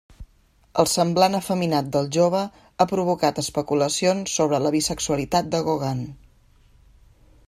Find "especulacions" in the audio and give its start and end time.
3.43-4.35